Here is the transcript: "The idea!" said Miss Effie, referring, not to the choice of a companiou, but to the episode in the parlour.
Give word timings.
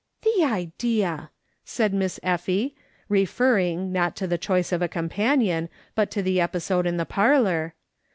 "The 0.23 0.43
idea!" 0.45 1.29
said 1.63 1.93
Miss 1.93 2.19
Effie, 2.23 2.75
referring, 3.07 3.91
not 3.91 4.15
to 4.15 4.25
the 4.25 4.39
choice 4.39 4.71
of 4.71 4.81
a 4.81 4.89
companiou, 4.89 5.69
but 5.93 6.09
to 6.09 6.23
the 6.23 6.41
episode 6.41 6.87
in 6.87 6.97
the 6.97 7.05
parlour. 7.05 7.75